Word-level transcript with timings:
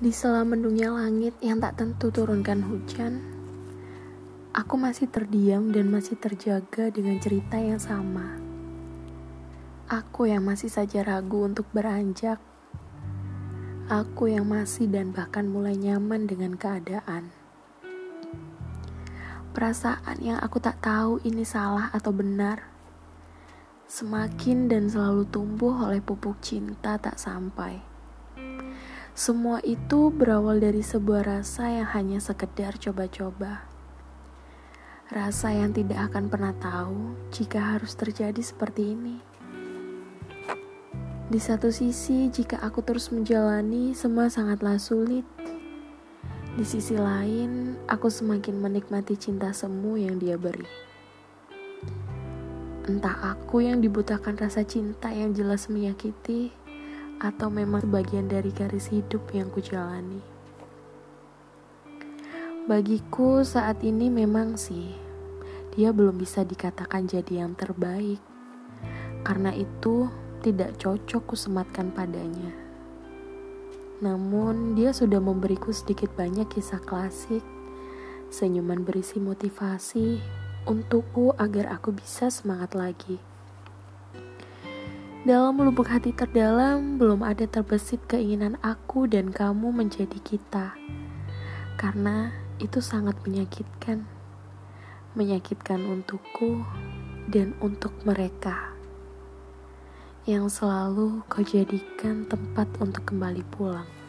Di 0.00 0.16
sela 0.16 0.48
mendungnya 0.48 0.88
langit 0.96 1.36
yang 1.44 1.60
tak 1.60 1.76
tentu 1.76 2.08
turunkan 2.08 2.64
hujan, 2.64 3.20
aku 4.56 4.80
masih 4.80 5.12
terdiam 5.12 5.68
dan 5.68 5.92
masih 5.92 6.16
terjaga 6.16 6.88
dengan 6.88 7.20
cerita 7.20 7.60
yang 7.60 7.76
sama. 7.76 8.40
Aku 9.92 10.24
yang 10.24 10.40
masih 10.48 10.72
saja 10.72 11.04
ragu 11.04 11.44
untuk 11.44 11.68
beranjak. 11.76 12.40
Aku 13.92 14.32
yang 14.32 14.48
masih 14.48 14.88
dan 14.88 15.12
bahkan 15.12 15.44
mulai 15.44 15.76
nyaman 15.76 16.24
dengan 16.24 16.56
keadaan. 16.56 17.28
Perasaan 19.52 20.16
yang 20.24 20.40
aku 20.40 20.64
tak 20.64 20.80
tahu 20.80 21.20
ini 21.28 21.44
salah 21.44 21.92
atau 21.92 22.08
benar 22.08 22.72
semakin 23.84 24.64
dan 24.64 24.88
selalu 24.88 25.28
tumbuh 25.28 25.76
oleh 25.84 26.00
pupuk 26.00 26.40
cinta 26.40 26.96
tak 26.96 27.20
sampai. 27.20 27.84
Semua 29.20 29.60
itu 29.60 30.08
berawal 30.08 30.64
dari 30.64 30.80
sebuah 30.80 31.28
rasa 31.28 31.68
yang 31.68 31.92
hanya 31.92 32.24
sekedar 32.24 32.80
coba-coba. 32.80 33.68
Rasa 35.12 35.52
yang 35.52 35.76
tidak 35.76 36.08
akan 36.08 36.32
pernah 36.32 36.56
tahu 36.56 37.20
jika 37.28 37.76
harus 37.76 37.92
terjadi 38.00 38.40
seperti 38.40 38.96
ini. 38.96 39.20
Di 41.28 41.36
satu 41.36 41.68
sisi, 41.68 42.32
jika 42.32 42.64
aku 42.64 42.80
terus 42.80 43.12
menjalani, 43.12 43.92
semua 43.92 44.32
sangatlah 44.32 44.80
sulit. 44.80 45.28
Di 46.56 46.64
sisi 46.64 46.96
lain, 46.96 47.76
aku 47.92 48.08
semakin 48.08 48.56
menikmati 48.56 49.20
cinta 49.20 49.52
semu 49.52 50.00
yang 50.00 50.16
dia 50.16 50.40
beri. 50.40 50.64
Entah 52.88 53.36
aku 53.36 53.68
yang 53.68 53.84
dibutakan 53.84 54.40
rasa 54.40 54.64
cinta 54.64 55.12
yang 55.12 55.36
jelas 55.36 55.68
menyakiti, 55.68 56.56
atau 57.20 57.52
memang 57.52 57.84
bagian 57.92 58.26
dari 58.26 58.48
garis 58.48 58.88
hidup 58.88 59.28
yang 59.36 59.52
kujalani. 59.52 60.24
Bagiku 62.64 63.44
saat 63.44 63.84
ini 63.84 64.08
memang 64.08 64.56
sih, 64.56 64.96
dia 65.76 65.92
belum 65.92 66.16
bisa 66.16 66.42
dikatakan 66.42 67.04
jadi 67.04 67.44
yang 67.44 67.52
terbaik. 67.52 68.18
Karena 69.20 69.52
itu 69.52 70.08
tidak 70.40 70.80
cocok 70.80 71.36
kusematkan 71.36 71.92
padanya. 71.92 72.56
Namun 74.00 74.72
dia 74.80 74.96
sudah 74.96 75.20
memberiku 75.20 75.76
sedikit 75.76 76.08
banyak 76.16 76.48
kisah 76.48 76.80
klasik, 76.80 77.44
senyuman 78.32 78.80
berisi 78.80 79.20
motivasi, 79.20 80.16
untukku 80.64 81.36
agar 81.36 81.76
aku 81.76 81.92
bisa 81.92 82.32
semangat 82.32 82.72
lagi. 82.72 83.20
Dalam 85.20 85.60
lubuk 85.60 85.84
hati 85.92 86.16
terdalam 86.16 86.96
belum 86.96 87.20
ada 87.20 87.44
terbesit 87.44 88.00
keinginan 88.08 88.56
aku 88.64 89.04
dan 89.04 89.28
kamu 89.28 89.68
menjadi 89.68 90.16
kita. 90.16 90.72
Karena 91.76 92.32
itu 92.56 92.80
sangat 92.80 93.20
menyakitkan. 93.28 94.08
Menyakitkan 95.12 95.84
untukku 95.84 96.64
dan 97.28 97.52
untuk 97.60 97.92
mereka. 98.08 98.72
Yang 100.24 100.64
selalu 100.64 101.20
kau 101.28 101.44
jadikan 101.44 102.24
tempat 102.24 102.72
untuk 102.80 103.12
kembali 103.12 103.44
pulang. 103.52 103.99